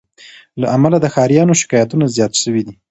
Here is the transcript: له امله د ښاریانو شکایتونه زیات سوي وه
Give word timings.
له 0.61 0.67
امله 0.75 0.97
د 1.01 1.05
ښاریانو 1.13 1.59
شکایتونه 1.61 2.05
زیات 2.15 2.33
سوي 2.43 2.61
وه 2.65 2.73